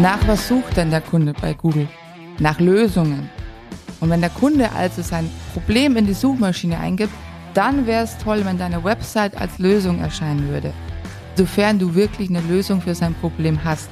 [0.00, 1.86] Nach was sucht denn der Kunde bei Google?
[2.38, 3.28] Nach Lösungen.
[4.00, 7.12] Und wenn der Kunde also sein Problem in die Suchmaschine eingibt,
[7.52, 10.72] dann wäre es toll, wenn deine Website als Lösung erscheinen würde,
[11.34, 13.90] sofern du wirklich eine Lösung für sein Problem hast.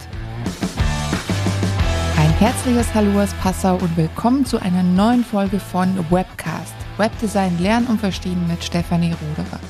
[2.16, 6.74] Ein herzliches Hallo aus Passau und willkommen zu einer neuen Folge von Webcast.
[6.96, 9.60] Webdesign lernen und verstehen mit Stefanie Ruderer.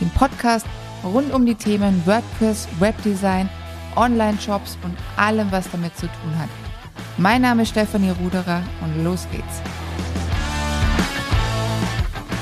[0.00, 0.66] Dem Podcast
[1.04, 3.48] rund um die Themen WordPress, Webdesign,
[3.96, 6.48] Online-Shops und allem, was damit zu tun hat.
[7.16, 9.62] Mein Name ist Stefanie Ruderer und los geht's.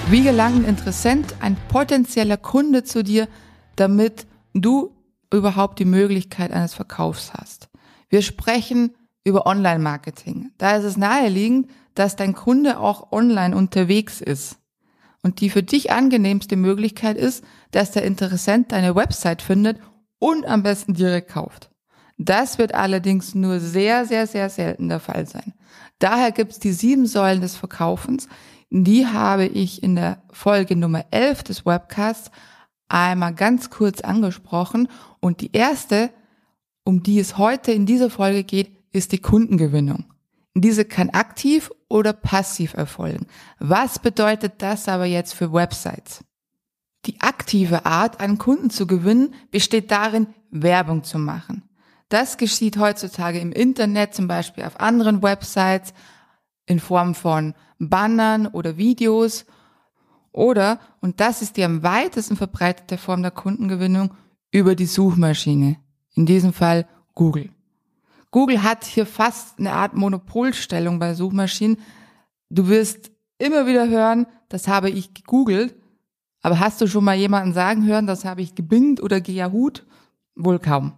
[0.09, 3.29] Wie gelangt ein Interessent, ein potenzieller Kunde zu dir,
[3.77, 4.95] damit du
[5.33, 7.69] überhaupt die Möglichkeit eines Verkaufs hast?
[8.09, 8.95] Wir sprechen
[9.25, 10.51] über Online-Marketing.
[10.59, 14.59] Da ist es naheliegend, dass dein Kunde auch online unterwegs ist.
[15.23, 19.79] Und die für dich angenehmste Möglichkeit ist, dass der Interessent deine Website findet
[20.23, 21.69] und am besten direkt kauft.
[22.17, 25.53] Das wird allerdings nur sehr, sehr, sehr selten der Fall sein.
[25.99, 28.29] Daher gibt es die sieben Säulen des Verkaufens.
[28.71, 32.31] Die habe ich in der Folge Nummer 11 des Webcasts
[32.89, 34.87] einmal ganz kurz angesprochen.
[35.19, 36.11] Und die erste,
[36.85, 40.05] um die es heute in dieser Folge geht, ist die Kundengewinnung.
[40.55, 43.27] Diese kann aktiv oder passiv erfolgen.
[43.59, 46.23] Was bedeutet das aber jetzt für Websites?
[47.05, 51.63] Die aktive Art, einen Kunden zu gewinnen, besteht darin, Werbung zu machen.
[52.09, 55.95] Das geschieht heutzutage im Internet, zum Beispiel auf anderen Websites,
[56.67, 59.47] in Form von Bannern oder Videos
[60.31, 64.15] oder, und das ist die am weitesten verbreitete Form der Kundengewinnung,
[64.51, 65.77] über die Suchmaschine.
[66.15, 67.51] In diesem Fall Google.
[68.31, 71.79] Google hat hier fast eine Art Monopolstellung bei Suchmaschinen.
[72.51, 75.75] Du wirst immer wieder hören, das habe ich gegoogelt
[76.43, 79.87] aber hast du schon mal jemanden sagen hören, das habe ich gebingt oder gejahut?
[80.35, 80.93] Wohl kaum.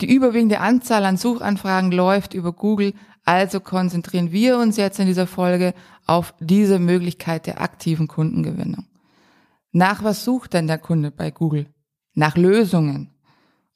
[0.00, 2.94] Die überwiegende Anzahl an Suchanfragen läuft über Google,
[3.24, 5.74] also konzentrieren wir uns jetzt in dieser Folge
[6.06, 8.86] auf diese Möglichkeit der aktiven Kundengewinnung.
[9.72, 11.66] Nach was sucht denn der Kunde bei Google?
[12.14, 13.10] Nach Lösungen.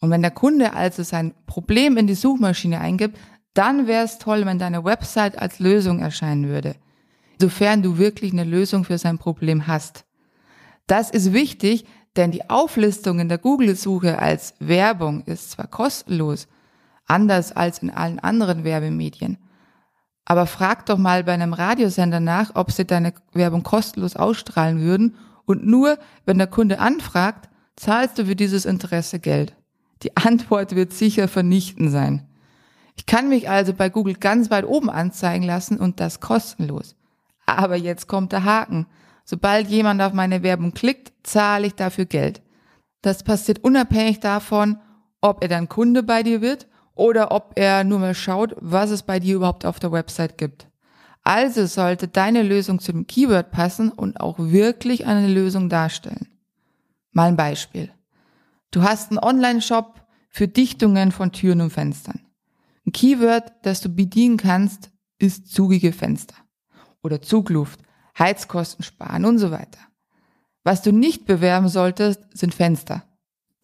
[0.01, 3.19] Und wenn der Kunde also sein Problem in die Suchmaschine eingibt,
[3.53, 6.77] dann wäre es toll, wenn deine Website als Lösung erscheinen würde,
[7.39, 10.07] sofern du wirklich eine Lösung für sein Problem hast.
[10.93, 11.87] Das ist wichtig,
[12.17, 16.49] denn die Auflistung in der Google-Suche als Werbung ist zwar kostenlos,
[17.07, 19.39] anders als in allen anderen Werbemedien.
[20.27, 25.17] Aber frag doch mal bei einem Radiosender nach, ob sie deine Werbung kostenlos ausstrahlen würden
[25.47, 29.57] und nur, wenn der Kunde anfragt, zahlst du für dieses Interesse Geld.
[30.03, 32.29] Die Antwort wird sicher vernichtend sein.
[32.97, 36.97] Ich kann mich also bei Google ganz weit oben anzeigen lassen und das kostenlos.
[37.47, 38.87] Aber jetzt kommt der Haken.
[39.25, 42.43] Sobald jemand auf meine Werbung klickt, zahle ich dafür Geld.
[43.03, 44.79] Das passiert unabhängig davon,
[45.21, 49.03] ob er dann Kunde bei dir wird oder ob er nur mal schaut, was es
[49.03, 50.69] bei dir überhaupt auf der Website gibt.
[51.25, 56.29] Also sollte deine Lösung zu dem Keyword passen und auch wirklich eine Lösung darstellen.
[57.13, 57.91] Mal ein Beispiel.
[58.73, 62.21] Du hast einen Online-Shop für Dichtungen von Türen und Fenstern.
[62.87, 66.35] Ein Keyword, das du bedienen kannst, ist zugige Fenster
[67.03, 67.81] oder Zugluft
[68.19, 69.81] Heizkosten sparen und so weiter.
[70.65, 73.05] Was du nicht bewerben solltest, sind Fenster.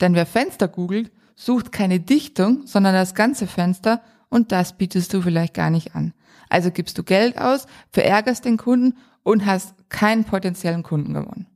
[0.00, 5.22] Denn wer Fenster googelt, sucht keine Dichtung, sondern das ganze Fenster und das bietest du
[5.22, 6.12] vielleicht gar nicht an.
[6.48, 11.46] Also gibst du Geld aus, verärgerst den Kunden und hast keinen potenziellen Kunden gewonnen.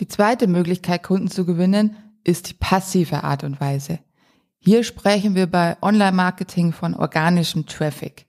[0.00, 3.98] Die zweite Möglichkeit, Kunden zu gewinnen, ist die passive Art und Weise.
[4.58, 8.26] Hier sprechen wir bei Online-Marketing von organischem Traffic.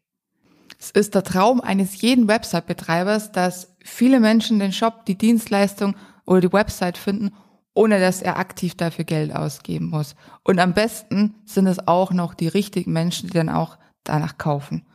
[0.80, 6.42] Es ist der Traum eines jeden Website-Betreibers, dass viele Menschen den Shop, die Dienstleistung oder
[6.42, 7.32] die Website finden,
[7.74, 10.16] ohne dass er aktiv dafür Geld ausgeben muss.
[10.44, 14.86] Und am besten sind es auch noch die richtigen Menschen, die dann auch danach kaufen.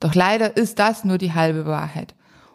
[0.00, 2.14] Doch leider ist das nur die halbe Wahrheit.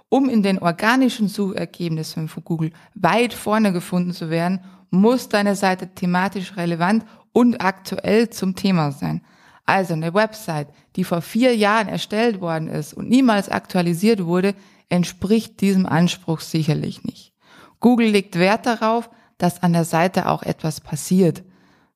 [0.10, 4.60] Um in den organischen Suchergebnissen von Google weit vorne gefunden zu werden,
[4.90, 9.22] muss deine Seite thematisch relevant und aktuell zum Thema sein.
[9.66, 10.68] Also eine Website,
[10.98, 14.54] die vor vier Jahren erstellt worden ist und niemals aktualisiert wurde,
[14.92, 17.34] entspricht diesem Anspruch sicherlich nicht.
[17.80, 21.44] Google legt Wert darauf, dass an der Seite auch etwas passiert.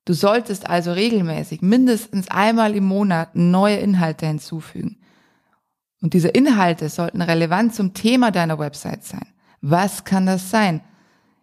[0.04, 4.98] Du solltest also regelmäßig mindestens einmal im Monat neue Inhalte hinzufügen.
[6.00, 9.26] Und diese Inhalte sollten relevant zum Thema deiner Website sein.
[9.60, 10.82] Was kann das sein?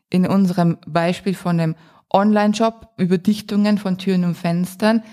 [0.09, 1.75] In unserem Beispiel von dem
[2.09, 5.03] Online-Shop über Dichtungen von Türen und Fenstern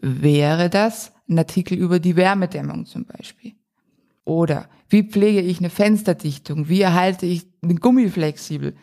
[0.00, 3.54] wäre das ein Artikel über die Wärmedämmung zum Beispiel.
[4.24, 6.68] Oder wie pflege ich eine Fensterdichtung?
[6.68, 8.74] Wie erhalte ich den Gummi flexibel?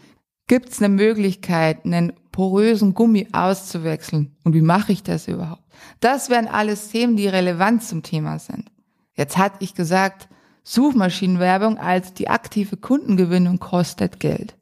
[0.48, 4.36] Gibt es eine Möglichkeit, einen porösen Gummi auszuwechseln.
[4.44, 5.62] Und wie mache ich das überhaupt?
[6.00, 8.72] Das wären alles Themen, die relevant zum Thema sind.
[9.14, 10.30] Jetzt hatte ich gesagt,
[10.64, 14.56] Suchmaschinenwerbung als die aktive Kundengewinnung kostet Geld.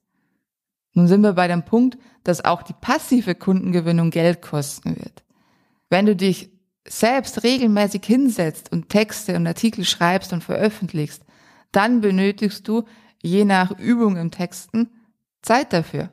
[0.93, 5.23] Nun sind wir bei dem Punkt, dass auch die passive Kundengewinnung Geld kosten wird.
[5.89, 6.49] Wenn du dich
[6.87, 11.26] selbst regelmäßig hinsetzt und Texte und Artikel schreibst und veröffentlichst,
[11.71, 12.83] dann benötigst du
[13.21, 14.89] je nach Übung im Texten
[15.41, 16.11] Zeit dafür.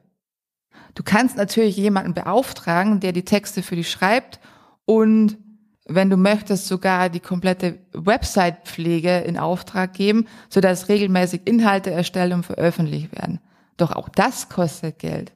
[0.95, 4.41] Du kannst natürlich jemanden beauftragen, der die Texte für dich schreibt
[4.85, 5.39] und
[5.87, 12.47] wenn du möchtest, sogar die komplette Website-Pflege in Auftrag geben, sodass regelmäßig Inhalte erstellt und
[12.47, 13.41] veröffentlicht werden.
[13.77, 15.33] Doch auch das kostet Geld.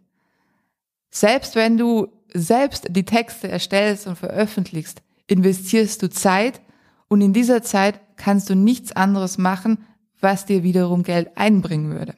[1.11, 6.61] Selbst wenn du selbst die Texte erstellst und veröffentlichst, investierst du Zeit
[7.09, 9.85] und in dieser Zeit kannst du nichts anderes machen,
[10.21, 12.15] was dir wiederum Geld einbringen würde.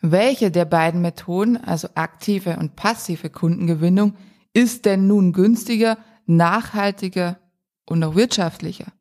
[0.00, 4.14] Welche der beiden Methoden, also aktive und passive Kundengewinnung,
[4.52, 5.96] ist denn nun günstiger,
[6.26, 7.38] nachhaltiger
[7.86, 8.92] und auch wirtschaftlicher?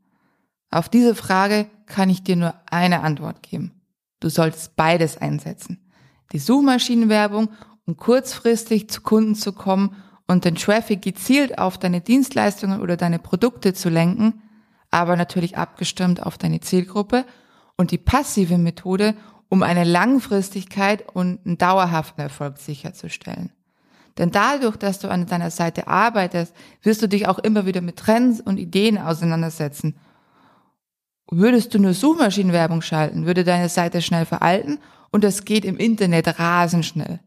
[0.70, 3.72] Auf diese Frage kann ich dir nur eine Antwort geben.
[4.20, 5.80] Du solltest beides einsetzen.
[6.32, 7.50] Die Suchmaschinenwerbung,
[7.86, 9.96] um kurzfristig zu Kunden zu kommen
[10.28, 14.42] und den Traffic gezielt auf deine Dienstleistungen oder deine Produkte zu lenken,
[14.92, 17.26] aber natürlich abgestimmt auf deine Zielgruppe
[17.81, 19.16] und die passive Methode,
[19.50, 23.51] um eine Langfristigkeit und einen dauerhaften Erfolg sicherzustellen.
[24.19, 27.98] Denn dadurch, dass du an deiner Seite arbeitest, wirst du dich auch immer wieder mit
[27.98, 29.95] Trends und Ideen auseinandersetzen.
[31.31, 34.77] Würdest du nur Suchmaschinenwerbung schalten, würde deine Seite schnell veralten
[35.12, 37.19] und es geht im Internet rasend schnell.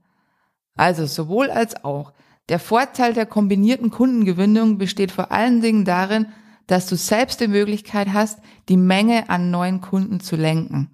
[0.76, 2.12] Also sowohl als auch.
[2.48, 6.26] Der Vorteil der kombinierten Kundengewinnung besteht vor allen Dingen darin,
[6.66, 8.38] dass du selbst die Möglichkeit hast,
[8.69, 10.90] die Menge an neuen Kunden zu lenken.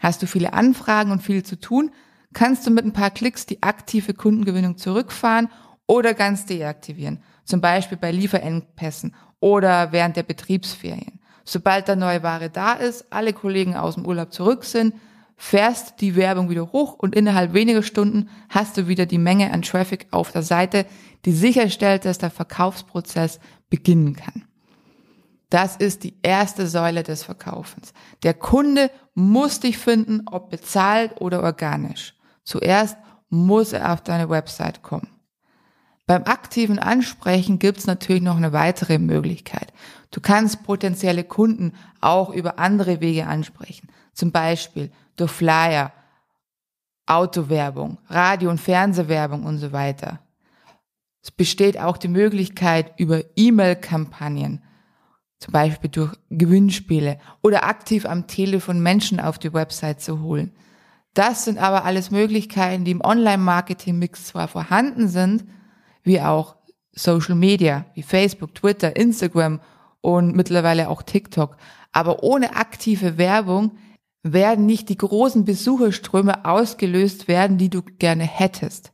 [0.00, 1.90] Hast du viele Anfragen und viel zu tun,
[2.32, 5.48] kannst du mit ein paar Klicks die aktive Kundengewinnung zurückfahren
[5.86, 7.22] oder ganz deaktivieren.
[7.44, 11.20] Zum Beispiel bei Lieferengpässen oder während der Betriebsferien.
[11.44, 14.94] Sobald da neue Ware da ist, alle Kollegen aus dem Urlaub zurück sind,
[15.36, 19.62] fährst die Werbung wieder hoch und innerhalb weniger Stunden hast du wieder die Menge an
[19.62, 20.86] Traffic auf der Seite,
[21.24, 24.44] die sicherstellt, dass der Verkaufsprozess beginnen kann.
[25.50, 27.92] Das ist die erste Säule des Verkaufens.
[28.22, 32.14] Der Kunde muss dich finden, ob bezahlt oder organisch.
[32.42, 32.96] Zuerst
[33.28, 35.08] muss er auf deine Website kommen.
[36.06, 39.72] Beim aktiven Ansprechen gibt's natürlich noch eine weitere Möglichkeit.
[40.10, 43.88] Du kannst potenzielle Kunden auch über andere Wege ansprechen.
[44.12, 45.92] Zum Beispiel durch Flyer,
[47.06, 50.20] Autowerbung, Radio- und Fernsehwerbung und so weiter.
[51.22, 54.62] Es besteht auch die Möglichkeit über E-Mail-Kampagnen,
[55.44, 60.52] zum Beispiel durch Gewinnspiele oder aktiv am Telefon Menschen auf die Website zu holen.
[61.12, 65.44] Das sind aber alles Möglichkeiten, die im Online-Marketing-Mix zwar vorhanden sind,
[66.02, 66.56] wie auch
[66.92, 69.60] Social Media, wie Facebook, Twitter, Instagram
[70.00, 71.58] und mittlerweile auch TikTok.
[71.92, 73.72] Aber ohne aktive Werbung
[74.22, 78.93] werden nicht die großen Besucherströme ausgelöst werden, die du gerne hättest.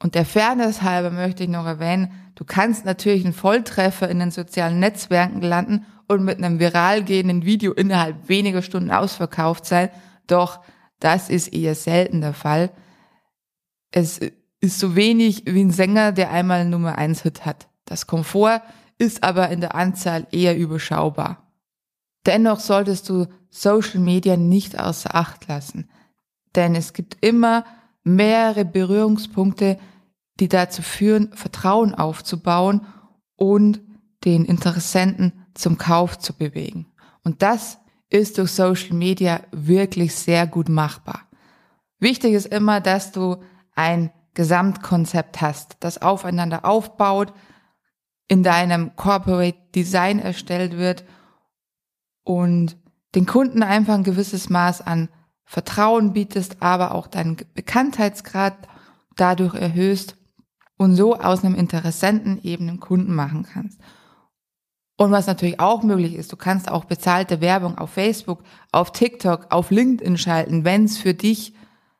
[0.00, 4.30] Und der Fairness halber möchte ich noch erwähnen, du kannst natürlich einen Volltreffer in den
[4.30, 9.90] sozialen Netzwerken landen und mit einem viral gehenden Video innerhalb weniger Stunden ausverkauft sein,
[10.26, 10.60] doch
[11.00, 12.70] das ist eher selten der Fall.
[13.90, 14.20] Es
[14.60, 17.68] ist so wenig wie ein Sänger, der einmal einen Nummer 1 Hit hat.
[17.84, 18.62] Das Komfort
[18.98, 21.52] ist aber in der Anzahl eher überschaubar.
[22.26, 25.88] Dennoch solltest du Social Media nicht außer Acht lassen,
[26.54, 27.64] denn es gibt immer
[28.04, 29.78] mehrere Berührungspunkte,
[30.40, 32.86] die dazu führen, Vertrauen aufzubauen
[33.36, 33.80] und
[34.24, 36.86] den Interessenten zum Kauf zu bewegen.
[37.24, 37.78] Und das
[38.10, 41.22] ist durch Social Media wirklich sehr gut machbar.
[41.98, 43.42] Wichtig ist immer, dass du
[43.74, 47.32] ein Gesamtkonzept hast, das aufeinander aufbaut,
[48.28, 51.04] in deinem Corporate Design erstellt wird
[52.24, 52.76] und
[53.14, 55.08] den Kunden einfach ein gewisses Maß an
[55.44, 58.54] Vertrauen bietest, aber auch deinen Bekanntheitsgrad
[59.16, 60.17] dadurch erhöhst
[60.78, 63.78] und so aus einem Interessenten eben einen Kunden machen kannst.
[64.96, 68.42] Und was natürlich auch möglich ist, du kannst auch bezahlte Werbung auf Facebook,
[68.72, 71.54] auf TikTok, auf LinkedIn schalten, wenn es für dich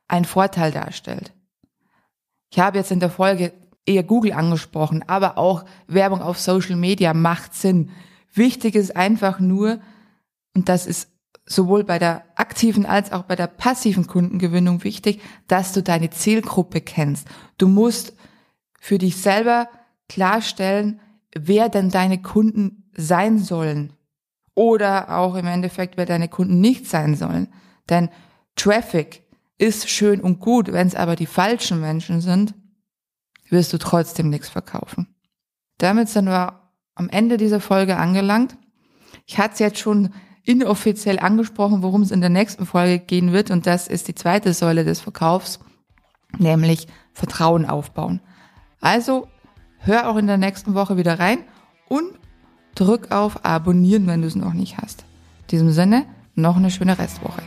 [0.08, 1.32] einen Vorteil darstellt.
[2.50, 3.52] Ich habe jetzt in der Folge
[3.86, 7.90] eher Google angesprochen, aber auch Werbung auf Social Media macht Sinn.
[8.32, 9.80] Wichtig ist einfach nur,
[10.54, 11.10] und das ist
[11.46, 16.80] sowohl bei der aktiven als auch bei der passiven Kundengewinnung wichtig, dass du deine Zielgruppe
[16.80, 17.28] kennst.
[17.56, 18.14] Du musst
[18.78, 19.68] für dich selber
[20.08, 21.00] klarstellen,
[21.34, 23.92] wer denn deine Kunden sein sollen.
[24.54, 27.48] Oder auch im Endeffekt, wer deine Kunden nicht sein sollen.
[27.88, 28.08] Denn
[28.56, 29.22] Traffic
[29.56, 32.54] ist schön und gut, wenn es aber die falschen Menschen sind,
[33.48, 35.14] wirst du trotzdem nichts verkaufen.
[35.78, 38.56] Damit sind wir am Ende dieser Folge angelangt.
[39.26, 43.50] Ich hatte es jetzt schon inoffiziell angesprochen, worum es in der nächsten Folge gehen wird.
[43.50, 45.60] Und das ist die zweite Säule des Verkaufs,
[46.38, 48.20] nämlich Vertrauen aufbauen.
[48.80, 49.28] Also
[49.78, 51.38] hör auch in der nächsten Woche wieder rein
[51.88, 52.12] und
[52.74, 55.04] drück auf Abonnieren, wenn du es noch nicht hast.
[55.42, 56.04] In diesem Sinne,
[56.34, 57.42] noch eine schöne Restwoche.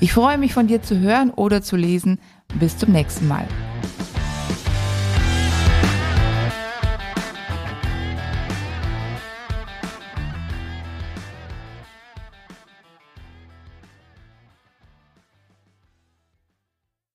[0.00, 2.20] Ich freue mich von dir zu hören oder zu lesen.
[2.60, 3.48] Bis zum nächsten Mal.